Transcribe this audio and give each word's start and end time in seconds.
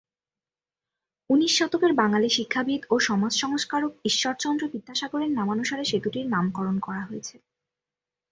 উনিশ 1.29 1.51
শতকের 1.57 1.93
বাঙালি 1.93 2.29
শিক্ষাবিদ 2.29 2.81
ও 2.89 2.99
সমাজ 2.99 3.33
সংস্কারক 3.35 3.91
ঈশ্বরচন্দ্র 4.05 4.63
বিদ্যাসাগরের 4.67 5.31
নামানুসারে 5.31 5.83
সেতুটির 5.85 6.25
নামকরণ 6.27 6.75
করা 6.79 7.01
হয়েছে। 7.01 7.35